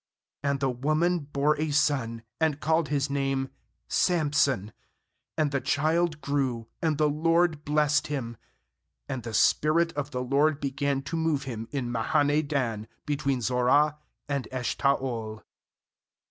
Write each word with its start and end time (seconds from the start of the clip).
^And 0.43 0.59
the 0.61 0.69
woman 0.71 1.19
bore 1.19 1.61
a 1.61 1.69
son, 1.69 2.23
and 2.39 2.59
called 2.59 2.87
his 2.89 3.07
name 3.11 3.51
Samson; 3.87 4.73
and 5.37 5.51
the 5.51 5.61
child 5.61 6.21
grew, 6.21 6.65
and 6.81 6.97
the 6.97 7.07
LORD 7.07 7.63
blessed 7.63 8.07
him, 8.07 8.35
25And 9.09 9.21
the 9.21 9.33
spirit 9.35 9.93
of 9.93 10.09
the 10.09 10.23
LORD 10.23 10.59
began 10.59 11.03
to 11.03 11.15
move 11.15 11.43
him 11.43 11.67
in 11.69 11.91
Mahaneh 11.91 12.47
dan, 12.47 12.87
between 13.05 13.41
Zorah 13.41 13.99
and 14.27 14.47
Eshtaol. 14.51 15.43